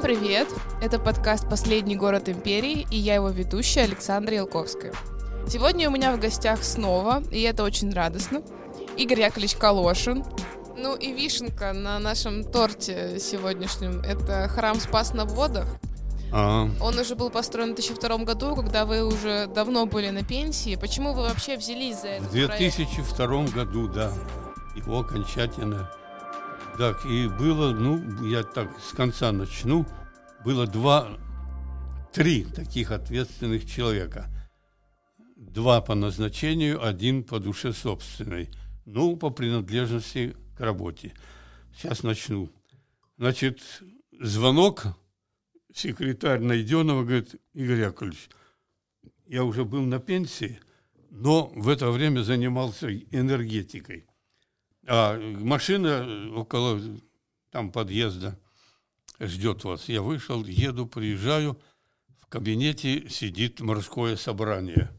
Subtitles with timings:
[0.00, 0.48] Всем привет!
[0.80, 4.94] Это подкаст «Последний город империи» и я его ведущая Александра Ялковская.
[5.46, 8.40] Сегодня у меня в гостях снова, и это очень радостно,
[8.96, 10.24] Игорь Яковлевич Калошин.
[10.78, 15.66] Ну и вишенка на нашем торте сегодняшнем— это храм Спас на водах.
[16.32, 20.76] А, Он уже был построен в 2002 году, когда вы уже давно были на пенсии.
[20.76, 22.76] Почему вы вообще взялись за в этот проект?
[22.78, 24.10] 2002 году, да,
[24.76, 25.90] его окончательно.
[26.80, 29.84] Так, и было, ну, я так с конца начну,
[30.44, 31.18] было два,
[32.12, 34.28] три таких ответственных человека.
[35.36, 38.50] Два по назначению, один по душе собственной.
[38.84, 41.14] Ну, по принадлежности к работе.
[41.74, 42.50] Сейчас начну.
[43.16, 43.60] Значит,
[44.18, 44.86] звонок,
[45.74, 48.28] секретарь Найденова говорит, Игорь Яковлевич,
[49.26, 50.58] я уже был на пенсии,
[51.10, 54.06] но в это время занимался энергетикой.
[54.86, 56.80] А машина около
[57.50, 58.38] там подъезда
[59.20, 59.88] ждет вас.
[59.88, 61.60] Я вышел, еду, приезжаю,
[62.18, 64.90] в кабинете сидит морское собрание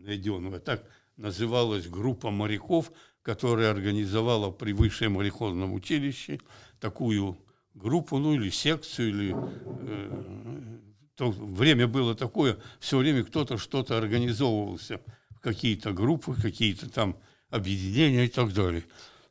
[0.00, 0.60] Найденова.
[0.60, 0.84] Так
[1.16, 2.92] называлась группа моряков,
[3.22, 6.40] которая организовала при Высшем мореходном училище
[6.80, 7.38] такую
[7.74, 10.78] группу, ну или секцию, или э,
[11.18, 15.00] то время было такое, все время кто-то что-то организовывался,
[15.40, 17.16] какие-то группы, какие-то там
[17.50, 18.84] объединения и так далее.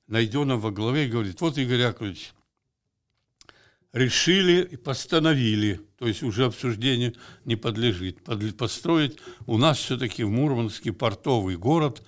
[0.08, 2.34] Найденов во главе говорит, вот, Игорь Яковлевич,
[3.94, 7.14] решили и постановили, то есть уже обсуждению
[7.46, 12.04] не подлежит, подле- построить у нас все-таки в Мурманске портовый город,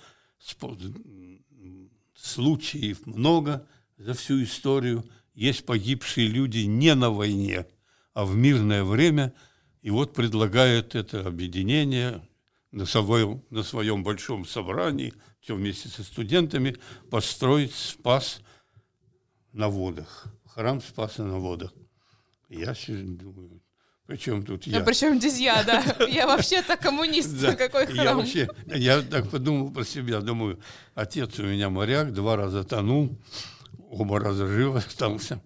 [2.14, 5.04] случаев много за всю историю,
[5.34, 7.66] есть погибшие люди не на войне,
[8.14, 9.32] а в мирное время,
[9.82, 12.22] и вот предлагает это объединение
[12.72, 16.76] на своем, на своем большом собрании, все вместе со студентами,
[17.10, 18.42] построить спас
[19.52, 21.72] на водах, храм Спаса на водах.
[22.48, 23.60] Я себе думаю,
[24.06, 24.80] при чем тут я?
[24.80, 25.84] А причем здесь я, да?
[26.08, 27.40] Я вообще-то коммунист.
[27.40, 28.18] Да, Какой Я храм?
[28.18, 30.58] вообще, я так подумал про себя, думаю,
[30.94, 33.16] отец у меня моряк, два раза тонул,
[33.88, 35.40] оба раза жив остался.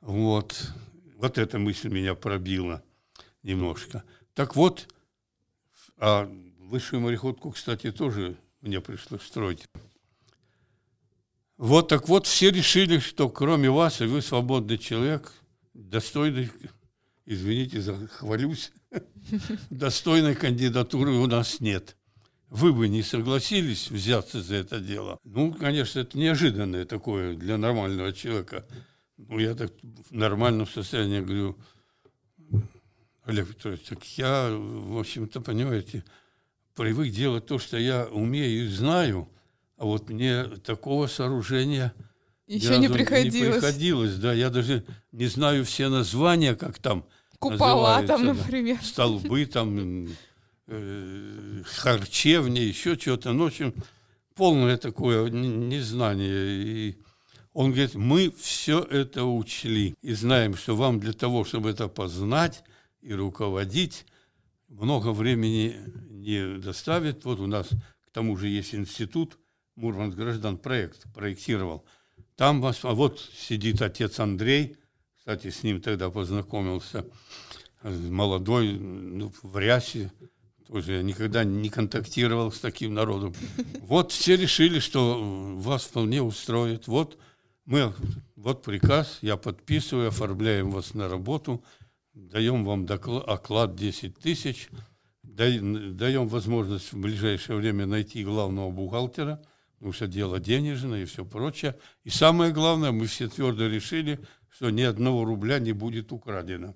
[0.00, 0.72] Вот,
[1.16, 2.82] вот эта мысль меня пробила
[3.42, 4.04] немножко.
[4.34, 4.86] Так вот,
[5.96, 6.30] а
[6.60, 9.64] высшую мореходку, кстати, тоже мне пришлось строить.
[11.58, 15.32] Вот так вот, все решили, что кроме вас, и вы свободный человек,
[15.74, 16.50] достойный,
[17.26, 18.70] извините, захвалюсь,
[19.70, 21.96] достойной кандидатуры у нас нет.
[22.48, 25.18] Вы бы не согласились взяться за это дело?
[25.24, 28.64] Ну, конечно, это неожиданное такое для нормального человека.
[29.16, 31.58] Ну, я так в нормальном состоянии говорю,
[33.24, 36.04] Олег Петрович, так я, в общем-то, понимаете,
[36.76, 39.28] привык делать то, что я умею и знаю,
[39.78, 41.94] а вот мне такого сооружения
[42.48, 43.34] ни Еще не приходилось.
[43.34, 44.32] Не приходилось, да.
[44.32, 47.04] Я даже не знаю все названия, как там
[47.38, 48.44] Купола там, называются, да.
[48.44, 48.78] например.
[48.82, 50.08] Столбы там,
[50.66, 53.32] э, харчевни, еще что-то.
[53.32, 53.74] Ну, в общем,
[54.34, 56.62] полное такое незнание.
[56.64, 56.98] И
[57.52, 62.64] он говорит, мы все это учли и знаем, что вам для того, чтобы это познать
[63.02, 64.06] и руководить,
[64.68, 65.76] много времени
[66.08, 67.24] не доставит.
[67.24, 69.38] Вот у нас к тому же есть институт,
[69.78, 71.84] Мурманск граждан проект проектировал.
[72.34, 74.76] Там вас, а вот сидит отец Андрей,
[75.16, 77.04] кстати, с ним тогда познакомился,
[77.82, 80.10] э, молодой, ну, в рясе,
[80.66, 83.34] тоже я никогда не контактировал с таким народом.
[83.80, 86.88] Вот все решили, что э, вас вполне устроит.
[86.88, 87.16] Вот
[87.64, 87.94] мы,
[88.34, 91.62] вот приказ, я подписываю, оформляем вас на работу,
[92.14, 94.70] даем вам докла- оклад 10 тысяч,
[95.22, 99.40] даем возможность в ближайшее время найти главного бухгалтера,
[99.78, 101.76] потому что дело денежное и все прочее.
[102.04, 104.18] И самое главное, мы все твердо решили,
[104.50, 106.74] что ни одного рубля не будет украдено.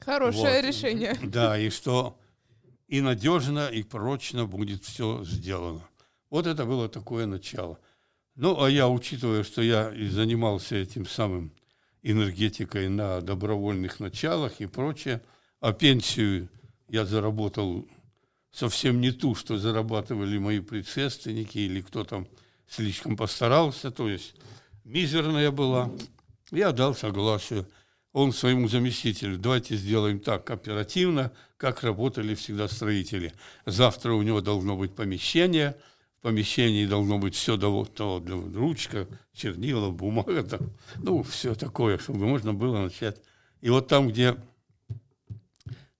[0.00, 0.64] Хорошее Вот.
[0.68, 1.16] решение.
[1.22, 2.18] Да, и что
[2.88, 5.80] и надежно, и прочно будет все сделано.
[6.28, 7.78] Вот это было такое начало.
[8.34, 11.52] Ну, а я, учитывая, что я и занимался этим самым
[12.02, 15.22] энергетикой на добровольных началах и прочее,
[15.60, 16.48] а пенсию
[16.88, 17.86] я заработал
[18.52, 22.28] совсем не ту, что зарабатывали мои предшественники или кто там
[22.68, 24.34] слишком постарался, то есть
[24.84, 25.90] мизерная была.
[26.50, 27.66] Я дал согласие.
[28.12, 33.32] Он своему заместителю, давайте сделаем так оперативно, как работали всегда строители.
[33.64, 35.76] Завтра у него должно быть помещение,
[36.18, 37.86] в помещении должно быть все того,
[38.20, 40.60] для ручка, чернила, бумага, там,
[40.98, 43.16] ну, все такое, чтобы можно было начать.
[43.62, 44.36] И вот там, где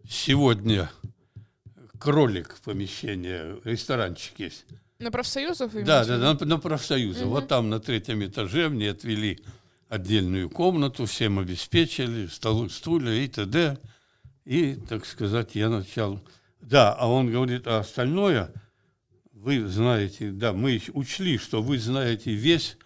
[0.07, 0.91] сегодня
[2.03, 4.65] кролик помещение, ресторанчик есть,
[4.99, 7.27] На профсоюзов да, да, на, на профсоюзы.
[7.27, 9.39] Вот там на третьем этаже мне отвели
[9.89, 13.79] отдельную комнату, всем обеспечили, столы, стулья и т.д.
[14.45, 16.21] И, так сказать, я начал...
[16.61, 18.53] Да, а он говорит, а остальное
[19.33, 22.79] вы знаете, да, мы учли, что вы знаете весь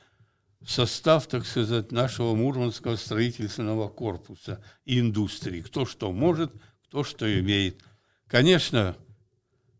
[0.67, 5.63] состав, так сказать, нашего Мурманского строительственного корпуса и индустрии.
[5.63, 6.53] Кто что может,
[6.87, 7.83] кто что имеет.
[8.27, 8.97] Конечно,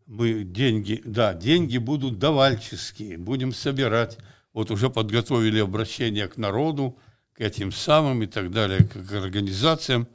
[0.07, 4.17] мы деньги, да, деньги будут давальческие, будем собирать.
[4.53, 6.97] Вот уже подготовили обращение к народу,
[7.33, 10.07] к этим самым и так далее, к организациям.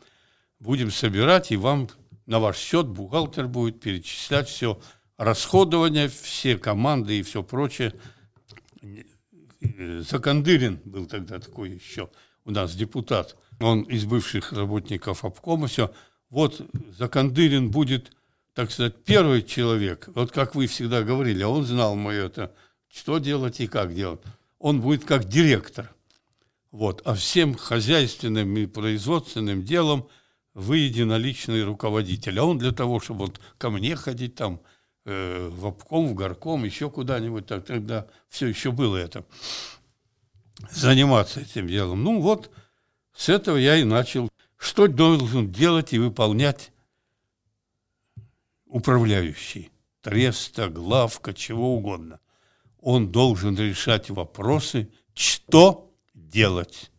[0.58, 1.88] Будем собирать, и вам
[2.26, 4.80] на ваш счет бухгалтер будет перечислять все
[5.18, 7.92] расходование, все команды и все прочее.
[9.60, 12.08] Закандырин был тогда такой еще
[12.44, 13.36] у нас депутат.
[13.60, 15.92] Он из бывших работников обкома, все.
[16.30, 16.66] Вот
[16.98, 18.10] Закандырин будет
[18.54, 22.54] так сказать, первый человек, вот как вы всегда говорили, а он знал мое это,
[22.92, 24.20] что делать и как делать.
[24.58, 25.92] Он будет как директор.
[26.70, 27.02] Вот.
[27.04, 30.08] А всем хозяйственным и производственным делом
[30.54, 32.38] вы единоличный руководитель.
[32.38, 34.60] А он для того, чтобы вот ко мне ходить там,
[35.04, 39.24] э, в обком, в горком, еще куда-нибудь, так, тогда все еще было это,
[40.70, 42.04] заниматься этим делом.
[42.04, 42.50] Ну вот,
[43.16, 44.28] с этого я и начал.
[44.58, 46.71] Что должен делать и выполнять
[48.72, 49.70] управляющий,
[50.00, 52.18] треста, главка, чего угодно.
[52.80, 56.90] Он должен решать вопросы, что делать.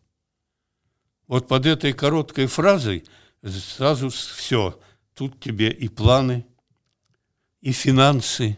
[1.26, 3.04] Вот под этой короткой фразой
[3.42, 4.80] сразу все.
[5.14, 6.46] Тут тебе и планы,
[7.60, 8.56] и финансы,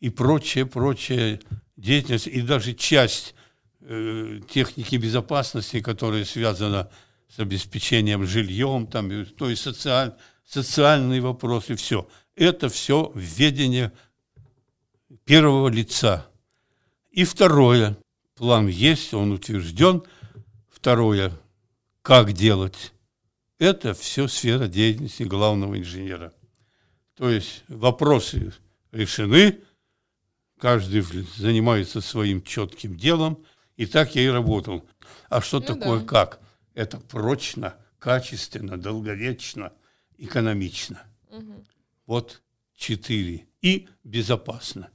[0.00, 1.40] и прочее, прочее
[1.76, 3.34] деятельность, и даже часть
[3.80, 6.90] э, техники безопасности, которая связана
[7.28, 10.14] с обеспечением жильем, там, то есть социаль,
[10.44, 13.92] социальные вопросы, все– это все введение
[15.24, 16.26] первого лица.
[17.10, 17.96] И второе,
[18.34, 20.02] план есть, он утвержден.
[20.68, 21.32] Второе,
[22.02, 22.92] как делать.
[23.58, 26.32] Это все сфера деятельности главного инженера.
[27.14, 28.54] То есть вопросы
[28.92, 29.60] решены,
[30.58, 31.02] каждый
[31.36, 33.44] занимается своим четким делом,
[33.76, 34.88] и так я и работал.
[35.28, 36.06] А что ну такое да.
[36.06, 36.40] как?
[36.74, 39.72] Это прочно, качественно, долговечно,
[40.16, 41.02] экономично.
[41.30, 41.64] Угу.
[42.10, 42.42] Вот
[42.74, 43.46] четыре.
[43.62, 44.90] И безопасно.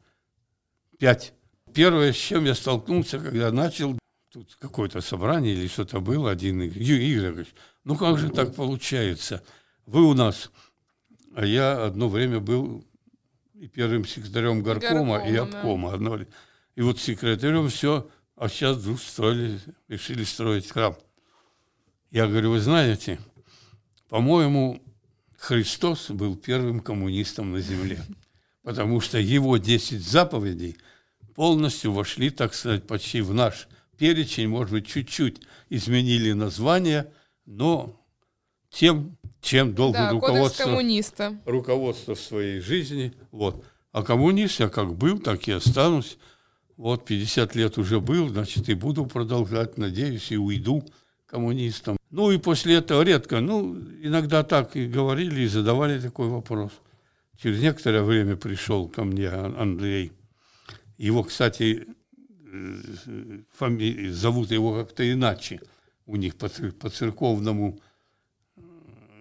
[0.99, 1.31] Пять.
[1.73, 3.97] Первое, с чем я столкнулся, когда начал,
[4.29, 9.45] тут какое-то собрание или что-то было, один Игорь говорит, ну как же так получается?
[9.85, 10.51] Вы у нас,
[11.33, 12.85] а я одно время был
[13.53, 15.91] и первым секретарем горкома, горкома и обкома.
[15.91, 15.95] Да.
[15.95, 16.19] Одно,
[16.75, 20.97] и вот секретарем все, а сейчас вдруг строили, решили строить храм.
[22.11, 23.21] Я говорю, вы знаете,
[24.09, 24.81] по-моему,
[25.45, 28.03] Христос был первым коммунистом на земле,
[28.63, 30.75] потому что его 10 заповедей
[31.35, 37.13] полностью вошли, так сказать, почти в наш перечень, может быть, чуть-чуть изменили название,
[37.45, 38.03] но
[38.71, 40.65] тем, чем должен да, руководство,
[41.45, 43.13] руководство в своей жизни.
[43.29, 43.63] Вот.
[43.91, 46.17] А коммунист я как был, так и останусь.
[46.75, 50.83] Вот 50 лет уже был, значит, и буду продолжать, надеюсь, и уйду
[51.27, 51.97] коммунистом.
[52.15, 56.71] Ну и после этого редко, ну, иногда так и говорили, и задавали такой вопрос.
[57.37, 60.13] Через некоторое время пришел ко мне Андрей.
[60.97, 61.85] Его, кстати,
[62.53, 64.11] э, фами...
[64.11, 65.59] зовут его как-то иначе.
[66.05, 66.47] У них по,
[66.79, 67.81] по церковному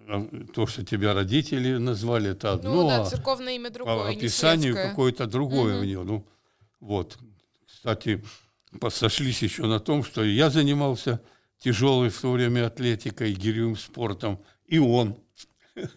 [0.07, 2.75] э, то, что тебя родители назвали, это одно.
[2.75, 5.81] Ну да, церковное имя другое, По описанию какое-то другое угу.
[5.81, 6.03] у него.
[6.05, 6.25] Ну,
[6.79, 7.17] вот.
[7.67, 8.23] Кстати,
[8.89, 11.19] сошлись еще на том, что я занимался
[11.65, 15.17] тяжелой в то время атлетикой, гиревым спортом, и он.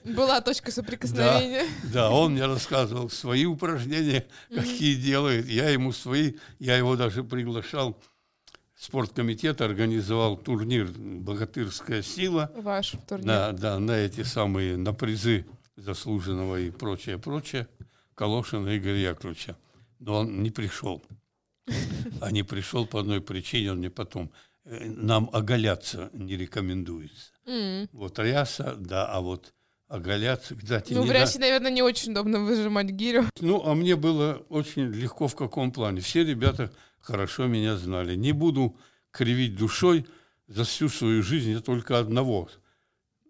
[0.03, 1.67] Была точка соприкосновения.
[1.85, 5.03] Да, да, он мне рассказывал свои упражнения, какие mm-hmm.
[5.03, 5.47] делает.
[5.47, 8.01] Я ему свои, я его даже приглашал.
[8.77, 12.51] Спорткомитет организовал турнир «Богатырская сила».
[12.57, 13.27] Ваш турнир.
[13.27, 15.45] Да, да, на эти самые, на призы
[15.77, 17.69] заслуженного и прочее, прочее.
[18.15, 19.57] Калошина Игоря Яковлевича.
[19.99, 21.03] Но он не пришел.
[22.21, 24.33] А не пришел по одной причине, он мне потом
[24.69, 27.33] нам оголяться не рекомендуется.
[27.47, 27.89] Mm.
[27.93, 29.55] Вот ряса, да, а вот
[29.89, 31.47] оголяться, кстати, Ну, в рясе, да...
[31.47, 33.25] наверное, не очень удобно выжимать гирю.
[33.41, 36.01] Ну, а мне было очень легко в каком плане.
[36.01, 36.71] Все ребята
[37.01, 38.15] хорошо меня знали.
[38.15, 38.77] Не буду
[39.11, 40.07] кривить душой,
[40.47, 42.49] за всю свою жизнь я только одного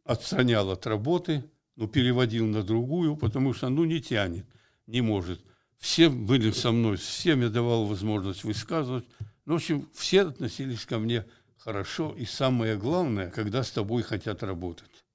[0.05, 1.45] отстранял от работы,
[1.77, 4.47] ну, переводил на другую, потому что, ну, не тянет,
[4.87, 5.41] не может.
[5.77, 9.05] Все были со мной, всем я давал возможность высказывать,
[9.49, 11.25] ну, в общем, все относились ко мне
[11.57, 15.07] хорошо, и самое главное, когда с тобой хотят работать.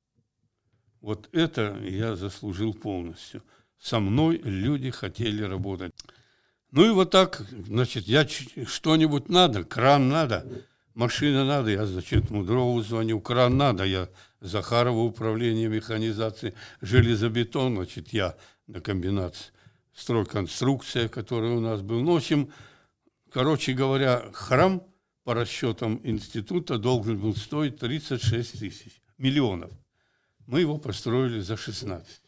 [1.02, 3.44] Вот это я заслужил полностью.
[3.78, 5.94] Со мной люди хотели работать.
[6.72, 10.48] Ну и вот так, значит, я что-нибудь надо, кран надо.
[10.96, 14.10] машина надо, я, значит, Мудрову звоню, кран надо, я
[14.42, 18.36] Захарова управление механизации, железобетон, значит, я
[18.66, 19.52] на комбинации,
[19.94, 22.02] стройконструкция, которая у нас был.
[22.02, 22.52] Ну, в общем,
[23.34, 24.84] короче говоря, храм
[25.24, 29.72] по расчетам института должен был стоить 36 тысяч миллионов.
[30.48, 32.22] Мы его построили за 16.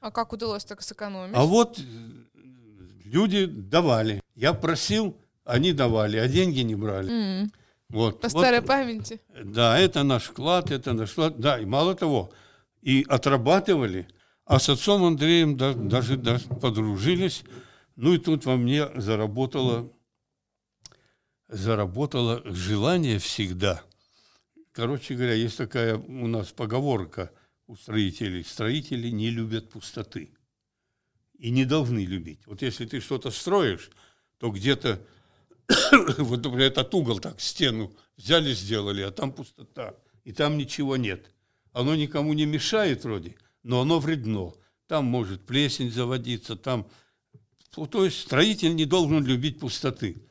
[0.00, 1.34] А как удалось так сэкономить?
[1.34, 1.80] А вот
[3.04, 4.20] люди давали.
[4.34, 7.10] Я просил, они давали, а деньги не брали.
[7.10, 7.52] М,
[7.90, 8.20] Вот.
[8.20, 9.20] По Вот, старой памяти.
[9.44, 11.38] Да, это наш вклад, это наш вклад.
[11.38, 12.32] Да, и мало того,
[12.82, 14.08] и отрабатывали,
[14.46, 17.44] а с отцом Андреем да- даже, даже подружились.
[17.96, 19.92] Ну и тут во мне заработало,
[21.48, 23.82] заработало желание всегда.
[24.72, 27.30] Короче говоря, есть такая у нас поговорка
[27.66, 28.44] у строителей.
[28.44, 30.30] Строители не любят пустоты.
[31.38, 32.46] И не должны любить.
[32.46, 33.90] Вот если ты что-то строишь,
[34.38, 35.00] то где-то
[36.18, 41.30] вот, например, этот угол так, стену взяли, сделали, а там пустота, и там ничего нет.
[41.72, 44.52] Оно никому не мешает вроде, но оно вредно.
[44.86, 46.88] Там может плесень заводиться, там...
[47.70, 50.22] То есть строитель не должен любить пустоты.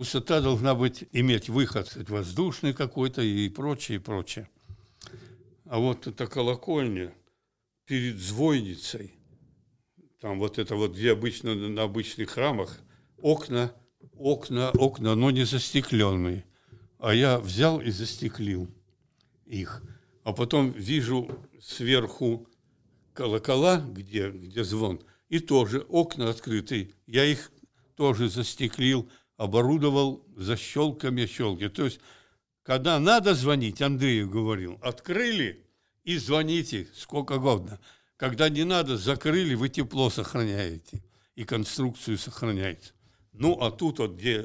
[0.00, 4.48] Пустота должна быть, иметь выход воздушный какой-то и прочее, и прочее.
[5.66, 7.12] А вот эта колокольня
[7.84, 9.12] перед звойницей,
[10.18, 12.80] там вот это вот, где обычно на обычных храмах,
[13.20, 13.74] окна,
[14.14, 16.46] окна, окна, но не застекленные.
[16.98, 18.70] А я взял и застеклил
[19.44, 19.82] их.
[20.24, 21.30] А потом вижу
[21.60, 22.48] сверху
[23.12, 26.88] колокола, где, где звон, и тоже окна открытые.
[27.06, 27.52] Я их
[27.96, 29.10] тоже застеклил,
[29.40, 31.70] оборудовал защелками щелки.
[31.70, 31.98] То есть,
[32.62, 35.64] когда надо звонить, Андрею говорил, открыли
[36.04, 37.80] и звоните сколько угодно.
[38.18, 41.02] Когда не надо, закрыли, вы тепло сохраняете
[41.36, 42.92] и конструкцию сохраняете.
[43.32, 44.42] Ну, а тут вот где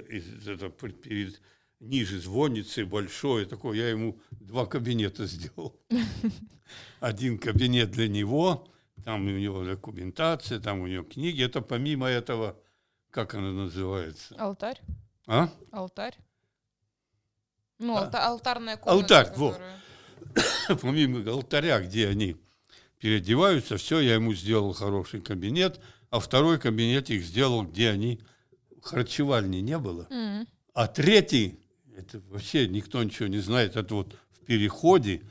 [0.48, 1.42] это перед
[1.82, 5.78] ниже звонницы большое такое, я ему два кабинета сделал.
[7.02, 8.66] Один кабинет для него,
[9.04, 11.44] там у него документация, там у него книги.
[11.44, 12.58] Это помимо этого,
[13.16, 14.36] как она называется?
[14.38, 14.82] Алтарь?
[15.26, 15.50] А?
[15.72, 16.18] Алтарь?
[17.80, 18.02] Ну, А.
[18.04, 19.22] алта- алтарная комната.
[19.22, 19.80] Алтарь, которая-
[20.82, 22.36] помимо алтаря, где они
[23.00, 25.80] переодеваются, все, я ему сделал хороший кабинет,
[26.10, 28.20] а второй кабинет их сделал, где они
[28.82, 30.08] харчевальни не было.
[30.10, 30.46] М.
[30.74, 31.58] А третий,
[31.96, 35.22] это вообще никто ничего не знает, это вот в переходе,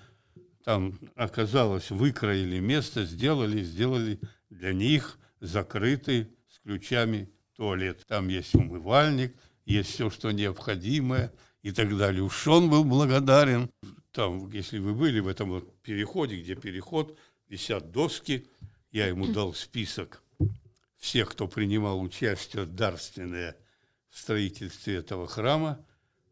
[0.65, 8.05] там оказалось, выкроили место, сделали, сделали для них закрытый с ключами туалет.
[8.07, 9.35] Там есть умывальник,
[9.65, 11.33] есть все, что необходимое
[11.63, 12.23] и так далее.
[12.23, 13.71] Уж он был благодарен.
[14.13, 17.19] Там, если вы были в этом вот переходе, где переход,
[17.49, 18.47] висят доски,
[18.93, 20.23] я ему дал список
[20.99, 23.57] всех, кто принимал участие дарственное
[24.11, 25.85] в строительстве этого храма,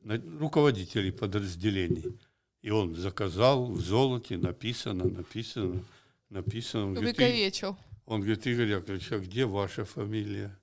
[0.05, 2.19] руководителей подразделений.
[2.63, 5.83] И он заказал в золоте, написано, написано,
[6.31, 6.87] написано.
[6.87, 7.77] Он говорит, «И- Увековечил.
[8.07, 10.57] он говорит, Игорь Яковлевич, а где ваша фамилия?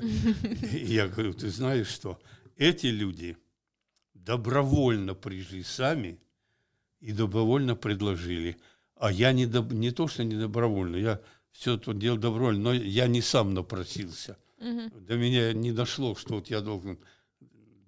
[0.72, 2.18] Я говорю, ты знаешь что,
[2.56, 3.36] эти люди
[4.14, 6.18] добровольно пришли сами
[7.00, 8.56] и добровольно предложили.
[8.96, 11.20] А я не, доб- не то, что не добровольно, я
[11.52, 14.36] все это делал добровольно, но я не сам напросился.
[14.58, 14.92] Мгм.
[15.06, 16.98] До меня не дошло, что вот я должен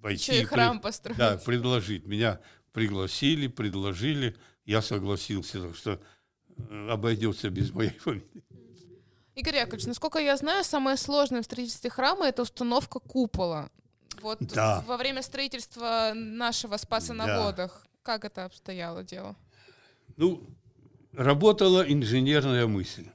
[0.00, 1.18] пойти Еще и и храм пред- построить.
[1.18, 2.06] да, предложить.
[2.06, 2.40] Меня
[2.72, 6.00] пригласили, предложили, я согласился, так что
[6.70, 8.42] э, обойдется без моей фамилии.
[9.34, 13.70] Игорь Яковлевич, насколько я знаю, самое сложное в строительстве храма это установка купола.
[14.20, 14.84] Вот Да.
[14.86, 17.42] во время строительства нашего Спаса на Да.
[17.44, 19.34] водах, как это обстояло дело?
[20.16, 20.42] Ну,
[21.12, 23.06] работала инженерная мысль.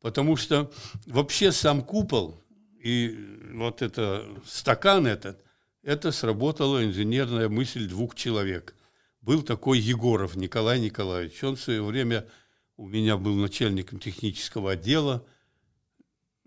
[0.00, 0.70] Потому что
[1.06, 2.38] вообще сам купол
[2.82, 3.16] и
[3.54, 5.40] вот это стакан этот,
[5.82, 8.74] это сработала инженерная мысль двух человек.
[9.22, 11.42] Был такой Егоров Николай Николаевич.
[11.44, 12.26] Он в свое время
[12.76, 15.24] у меня был начальником технического отдела.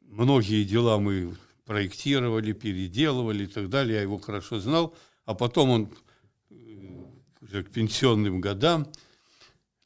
[0.01, 3.95] Многие дела мы проектировали, переделывали и так далее.
[3.95, 4.95] Я его хорошо знал.
[5.25, 5.89] А потом он
[6.49, 6.55] э,
[7.41, 8.87] уже к пенсионным годам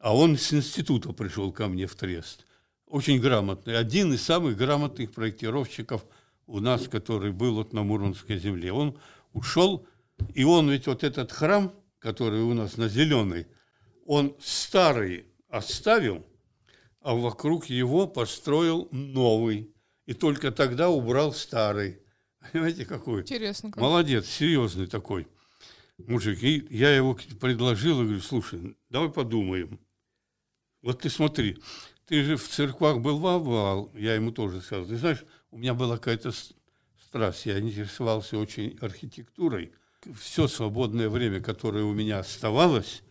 [0.02, 2.46] а он с института пришел ко мне в Трест.
[2.88, 3.78] Очень грамотный.
[3.78, 6.04] Один из самых грамотных проектировщиков
[6.48, 8.74] у нас, который был вот на Муромской земле.
[8.74, 8.98] Он
[9.32, 9.86] ушел,
[10.34, 13.48] и он ведь вот этот храм, который у нас на Зеленой,
[14.06, 16.26] он старый оставил,
[17.02, 19.74] а вокруг его построил новый.
[20.06, 22.00] И только тогда убрал старый.
[22.52, 23.22] Понимаете, какой?
[23.22, 23.72] Интересно.
[23.72, 23.82] Как.
[23.82, 25.28] Молодец, серьезный такой
[26.08, 26.42] мужик.
[26.44, 29.80] И я его предложил и говорю, слушай, давай подумаем.
[30.82, 31.62] Вот ты смотри,
[32.06, 34.86] ты же в церквах был бывал, я ему тоже сказал.
[34.86, 36.32] Ты знаешь, у меня была какая-то
[37.06, 39.74] страсть, я интересовался очень архитектурой.
[40.18, 43.04] все свободное время, которое у меня оставалось,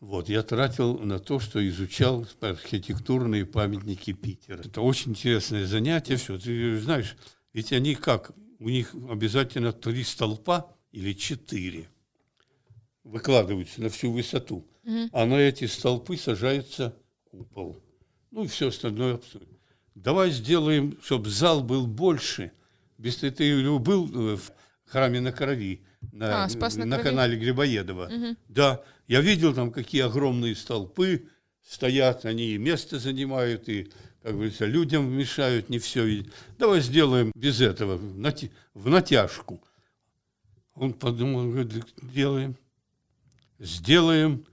[0.00, 4.60] вот, я тратил на то, что изучал архитектурные памятники Питера.
[4.60, 6.38] Это очень интересное занятие, все.
[6.38, 7.16] Ты знаешь,
[7.52, 8.32] ведь они как?
[8.58, 11.88] У них обязательно три столпа или четыре
[13.04, 14.66] выкладываются на всю высоту.
[14.84, 15.08] Угу.
[15.12, 16.96] А на эти столпы сажается
[17.30, 17.82] купол.
[18.30, 19.56] Ну и все остальное абсолютно.
[19.94, 22.52] Давай сделаем, чтобы зал был больше.
[22.98, 24.52] Без ты, ты был э, в
[24.84, 28.06] храме на крови, на, а, на, на канале Грибоедова.
[28.06, 28.36] Угу.
[28.48, 31.28] Да, я видел там, какие огромные столпы
[31.66, 33.90] стоят, они и место занимают, и,
[34.22, 36.24] как говорится, людям мешают, не все.
[36.58, 39.62] Давай сделаем без этого, в натяжку.
[40.74, 42.56] Он подумал, говорит, делаем.
[43.58, 44.44] Сделаем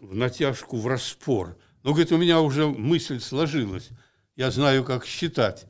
[0.00, 1.58] в натяжку в распор.
[1.82, 3.90] Но, говорит, у меня уже мысль сложилась.
[4.36, 5.66] Я знаю, как считать.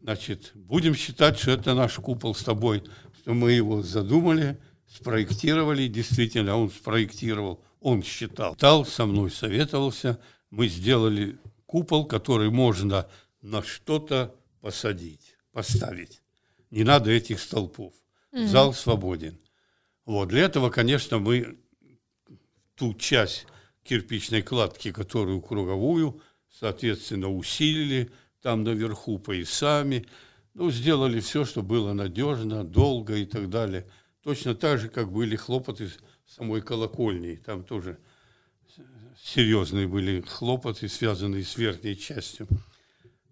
[0.00, 2.84] Значит, будем считать, что это наш купол с тобой,
[3.22, 5.86] что мы его задумали, спроектировали.
[5.86, 8.56] Действительно, он спроектировал, он считал.
[8.56, 10.18] Тал со мной советовался.
[10.50, 13.06] Мы сделали купол, который можно
[13.40, 16.20] на что-то посадить, поставить.
[16.70, 17.94] Не надо этих столпов.
[18.32, 18.46] Mm-hmm.
[18.48, 19.38] Зал свободен.
[20.04, 20.28] Вот.
[20.28, 21.58] Для этого, конечно, мы
[22.74, 23.46] ту часть
[23.84, 28.10] кирпичной кладки, которую круговую, соответственно, усилили
[28.40, 30.06] там наверху поясами,
[30.54, 33.86] ну, сделали все, что было надежно, долго и так далее.
[34.22, 35.90] Точно так же, как были хлопоты
[36.26, 37.36] самой колокольни.
[37.36, 37.98] Там тоже
[39.18, 42.46] серьезные были хлопоты, связанные с верхней частью.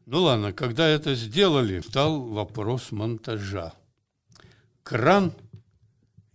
[0.07, 3.75] Ну ладно, когда это сделали, стал вопрос монтажа.
[4.83, 5.33] Кран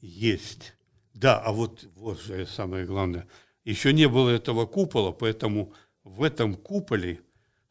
[0.01, 0.73] есть.
[1.13, 3.27] Да, а вот, вот самое главное.
[3.63, 7.21] Еще не было этого купола, поэтому в этом куполе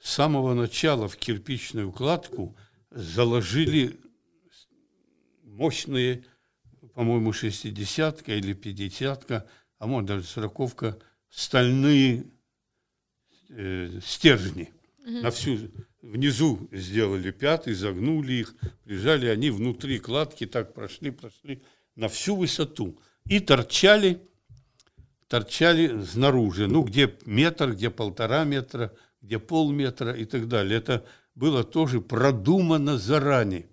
[0.01, 2.57] с самого начала в кирпичную кладку
[2.95, 3.99] заложили
[5.43, 6.25] мощные,
[6.95, 12.27] по-моему, шестидесятка или пятидесятка, а может даже сороковка, стальные
[13.51, 14.73] э, стержни.
[15.01, 15.11] Угу.
[15.11, 15.59] На всю
[16.03, 18.55] внизу сделали пятый, загнули их,
[18.85, 21.63] прижали они внутри кладки, так прошли, прошли
[21.97, 24.23] на всю высоту и торчали,
[25.27, 30.79] торчали снаружи, ну, где метр, где полтора метра, где полметра и так далее.
[30.79, 31.05] Это
[31.35, 33.69] было тоже продумано заранее.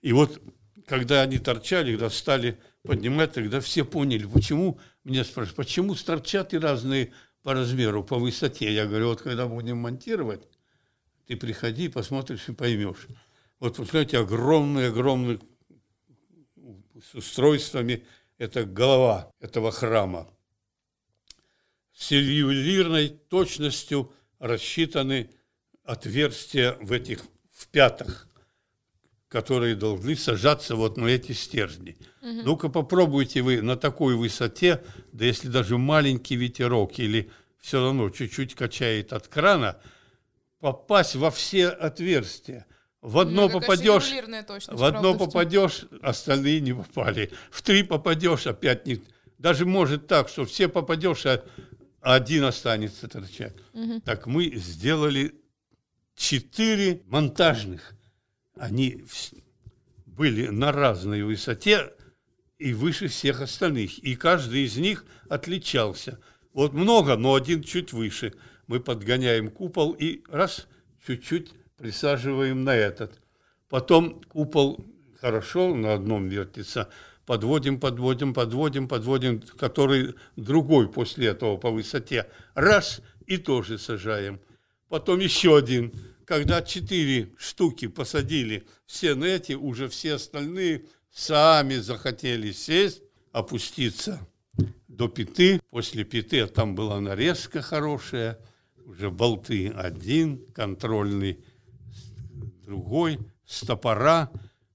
[0.00, 0.42] И вот,
[0.86, 6.58] когда они торчали, когда стали поднимать, тогда все поняли, почему, меня спрашивают, почему торчат и
[6.58, 8.72] разные по размеру, по высоте.
[8.72, 10.42] Я говорю, вот когда будем монтировать,
[11.26, 13.06] ты приходи, посмотришь и поймешь.
[13.60, 15.38] Вот, представляете, огромный-огромный
[17.00, 18.04] с устройствами–
[18.38, 20.28] это голова этого храма.
[21.92, 25.30] С ювелирной точностью рассчитаны
[25.84, 27.20] отверстия в этих
[27.54, 28.28] в пятах,
[29.28, 31.96] которые должны сажаться вот на эти стержни.
[32.20, 32.42] Угу.
[32.44, 38.54] Ну-ка попробуйте вы на такой высоте, да если даже маленький ветерок или все равно чуть-чуть
[38.54, 39.78] качает от крана,
[40.60, 42.66] попасть во все отверстия.
[43.00, 44.12] В одно ну, попадешь,
[44.68, 47.32] в одно попадешь, остальные не попали.
[47.50, 49.02] В три попадешь, опять не.
[49.38, 51.42] Даже может так, что все попадешь, а
[52.00, 53.54] один останется торчать.
[53.72, 54.02] Угу.
[54.04, 55.34] Так мы сделали
[56.16, 57.94] четыре монтажных.
[58.56, 59.04] Они
[60.06, 61.92] были на разной высоте
[62.58, 63.98] и выше всех остальных.
[63.98, 66.20] И каждый из них отличался.
[66.52, 68.34] Вот много, но один чуть выше.
[68.66, 70.68] Мы подгоняем купол и раз,
[71.06, 73.20] чуть-чуть присаживаем на этот.
[73.68, 74.86] Потом купол
[75.20, 76.90] хорошо на одном вертится,
[77.26, 82.28] подводим, подводим, подводим, подводим, который другой после этого по высоте.
[82.54, 84.40] Раз, и тоже сажаем.
[84.92, 85.90] Потом еще один.
[86.26, 93.00] Когда четыре штуки посадили все на эти, уже все остальные сами захотели сесть,
[93.32, 94.20] опуститься
[94.88, 95.62] до пяты.
[95.70, 98.38] После пяты а там была нарезка хорошая,
[98.84, 101.42] уже болты один, контрольный
[102.62, 104.30] другой, с топора,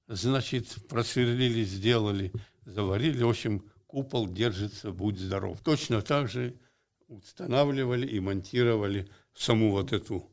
[0.08, 2.32] значит, просверлили, сделали,
[2.66, 3.22] заварили.
[3.22, 5.60] В общем, купол держится, будь здоров.
[5.64, 6.56] Точно так же
[7.08, 10.30] устанавливали и монтировали саму вот эту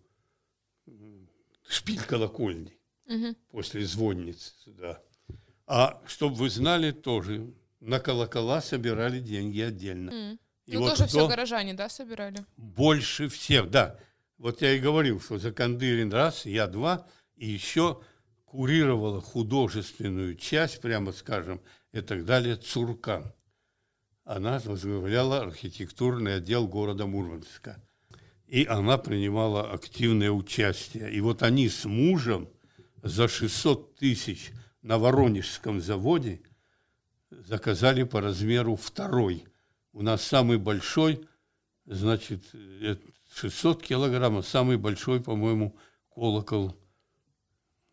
[1.68, 3.36] шпиль колокольни угу.
[3.50, 5.00] после звонницы сюда.
[5.66, 10.10] А чтобы вы знали, тоже на колокола собирали деньги отдельно.
[10.10, 10.38] Mm.
[10.66, 12.44] И ну, вот тоже все горожане, да, собирали?
[12.56, 13.98] Больше всех, да.
[14.38, 18.02] Вот я и говорил, что за Кандырин раз, я два, и еще
[18.44, 21.60] курировала художественную часть, прямо скажем,
[21.92, 23.32] и так далее, Цуркан.
[24.24, 27.82] Она возглавляла архитектурный отдел города Мурманска.
[28.46, 31.12] И она принимала активное участие.
[31.12, 32.48] И вот они с мужем
[33.02, 34.52] за 600 тысяч
[34.82, 36.42] на Воронежском заводе
[37.30, 39.44] заказали по размеру второй.
[39.92, 41.26] У нас самый большой,
[41.86, 42.44] значит,
[43.34, 45.76] 600 килограммов, самый большой, по-моему,
[46.14, 46.76] колокол,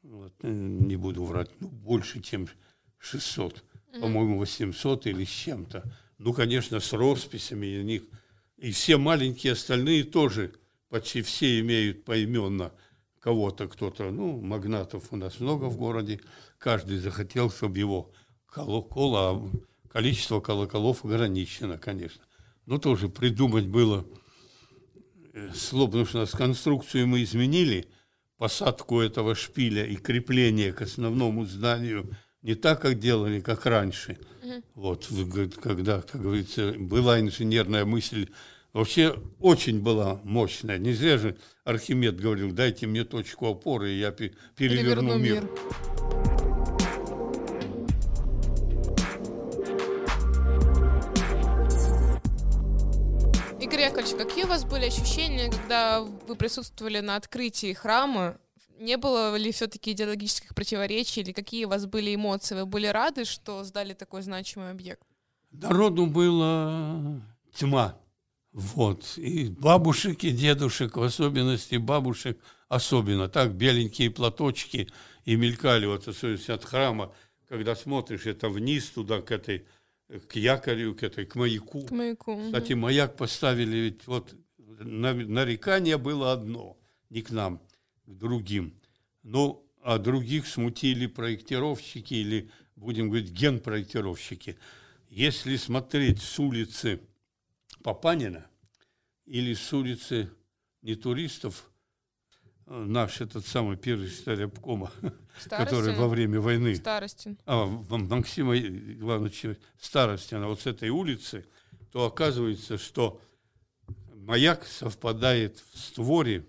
[0.03, 2.47] вот, э, не буду врать, ну, больше, чем
[2.97, 3.63] 600,
[3.99, 5.83] по-моему, 800 или с чем-то.
[6.17, 8.03] Ну, конечно, с росписями у них.
[8.61, 10.53] И все маленькие остальные тоже,
[10.87, 12.71] почти все имеют поименно
[13.19, 16.21] кого-то, кто-то, ну, магнатов у нас много в городе,
[16.59, 18.11] каждый захотел, чтобы его
[18.45, 19.51] колокол, а
[19.89, 22.23] количество колоколов ограничено, конечно.
[22.67, 24.05] Но тоже придумать было
[25.33, 27.87] э, сложно, потому что у нас конструкцию мы изменили,
[28.37, 34.17] посадку этого шпиля и крепление к основному зданию не так, как делали, как раньше.
[34.43, 34.63] Угу.
[34.75, 35.07] Вот,
[35.61, 38.29] когда, как говорится, была инженерная мысль,
[38.73, 40.77] вообще очень была мощная.
[40.77, 45.41] Не зря же Архимед говорил, дайте мне точку опоры, и я переверну, переверну мир.
[45.43, 45.49] мир.
[53.81, 58.37] Яковлевич, какие у вас были ощущения, когда вы присутствовали на открытии храма?
[58.81, 62.55] Не было ли все-таки идеологических противоречий, или какие у вас были эмоции?
[62.55, 65.03] Вы были рады, что сдали такой значимый объект?
[65.51, 67.21] Народу была
[67.53, 67.95] тьма.
[68.51, 69.17] Вот.
[69.17, 72.39] И бабушек, и дедушек, в особенности бабушек,
[72.69, 73.29] особенно.
[73.29, 74.89] Так беленькие платочки
[75.25, 77.13] и мелькали, вот особенно от храма,
[77.47, 79.67] когда смотришь это вниз туда, к этой
[80.27, 81.85] к якорю, к этой, к маяку.
[81.85, 82.41] К маяку.
[82.45, 86.77] Кстати, маяк поставили, ведь вот нарекание было одно,
[87.11, 87.61] не к нам,
[88.11, 88.73] к другим.
[89.23, 94.57] Ну, а других смутили проектировщики или, будем говорить, генпроектировщики.
[95.09, 97.01] Если смотреть с улицы
[97.83, 98.45] Папанина
[99.25, 100.29] или с улицы
[100.81, 101.69] не туристов,
[102.65, 104.91] наш этот самый первый секретарь обкома,
[105.49, 106.75] который во время войны...
[106.75, 107.37] Старостин.
[107.45, 111.45] А, Максима Ивановича Старостина, вот с этой улицы,
[111.91, 113.19] то оказывается, что
[114.13, 116.45] маяк совпадает в створе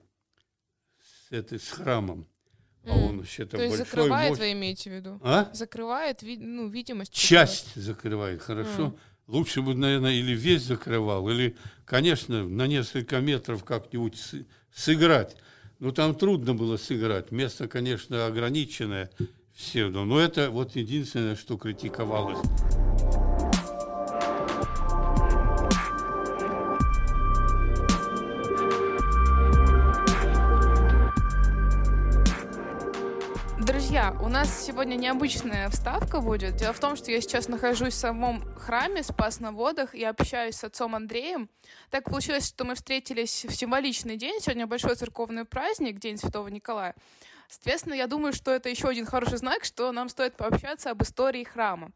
[1.33, 2.27] с, этой, с храмом.
[2.85, 4.39] А он вообще То есть закрывает, мощь...
[4.39, 5.21] вы имеете в виду?
[5.23, 5.49] А?
[5.53, 7.13] Закрывает ну, видимость?
[7.13, 8.89] Часть закрывает, хорошо.
[8.89, 8.99] Mm.
[9.29, 14.19] Лучше бы, наверное, или весь закрывал, или, конечно, на несколько метров как-нибудь
[14.75, 15.37] сыграть.
[15.79, 17.31] Ну, там трудно было сыграть.
[17.31, 19.11] Место, конечно, ограниченное
[19.55, 22.41] все, но это вот единственное, что критиковалось.
[34.21, 36.57] У нас сегодня необычная вставка будет.
[36.57, 40.57] Дело в том, что я сейчас нахожусь в самом храме Спас на водах и общаюсь
[40.57, 41.49] с отцом Андреем.
[41.91, 44.41] Так получилось, что мы встретились в символичный день.
[44.41, 46.95] Сегодня большой церковный праздник, День Святого Николая.
[47.49, 51.45] Соответственно, я думаю, что это еще один хороший знак, что нам стоит пообщаться об истории
[51.45, 51.91] храма.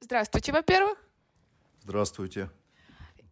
[0.00, 0.98] Здравствуйте, во-первых.
[1.82, 2.50] Здравствуйте.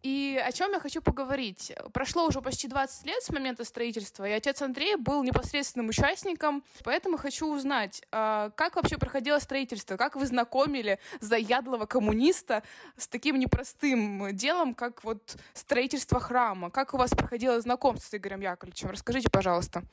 [0.01, 1.73] И о чем я хочу поговорить?
[1.91, 7.17] Прошло уже почти 20 лет с момента строительства, и отец Андрей был непосредственным участником, поэтому
[7.17, 12.63] хочу узнать, а, как вообще проходило строительство, как вы знакомили заядлого коммуниста
[12.95, 18.39] с таким непростым делом, как вот строительство храма, как у вас проходило знакомство с Игорем
[18.39, 18.89] Яковлевичем?
[18.91, 19.83] Расскажите, пожалуйста.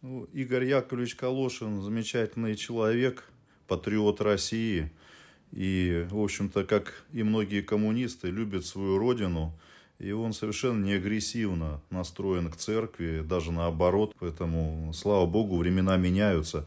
[0.00, 3.28] Ну, Игорь Яковлевич Калошин замечательный человек,
[3.66, 4.90] патриот России–
[5.52, 9.58] и, в общем-то, как и многие коммунисты, любит свою родину.
[9.98, 14.14] И он совершенно не агрессивно настроен к церкви, даже наоборот.
[14.20, 16.66] Поэтому, слава богу, времена меняются.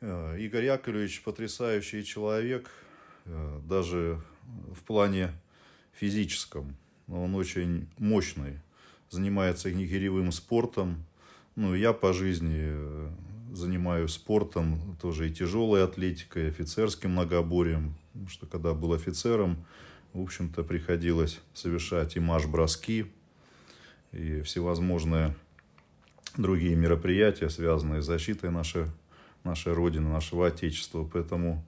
[0.00, 2.70] Э, Игорь Яковлевич потрясающий человек,
[3.24, 4.20] э, даже
[4.74, 5.30] в плане
[5.92, 6.76] физическом.
[7.08, 8.60] Он очень мощный,
[9.08, 11.04] занимается гиревым спортом.
[11.56, 13.10] Ну, я по жизни э,
[13.52, 19.64] занимаюсь спортом, тоже и тяжелой атлетикой, и офицерским многоборьем, потому что когда был офицером,
[20.12, 23.06] в общем-то, приходилось совершать и марш-броски,
[24.12, 25.36] и всевозможные
[26.36, 28.86] другие мероприятия, связанные с защитой нашей,
[29.44, 31.08] нашей Родины, нашего Отечества.
[31.12, 31.64] Поэтому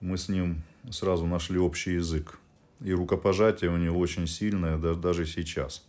[0.00, 2.38] мы с ним сразу нашли общий язык.
[2.80, 5.86] И рукопожатие у него очень сильное, даже сейчас.